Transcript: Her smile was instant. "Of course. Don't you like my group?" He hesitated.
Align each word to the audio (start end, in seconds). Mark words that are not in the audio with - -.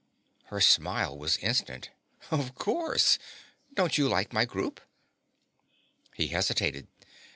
Her 0.45 0.61
smile 0.61 1.15
was 1.15 1.37
instant. 1.37 1.91
"Of 2.31 2.55
course. 2.55 3.19
Don't 3.75 3.99
you 3.99 4.09
like 4.09 4.33
my 4.33 4.45
group?" 4.45 4.81
He 6.15 6.29
hesitated. 6.29 6.87